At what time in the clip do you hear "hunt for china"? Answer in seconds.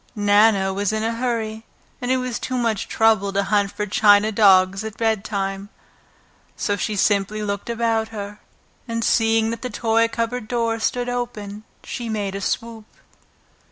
3.43-4.31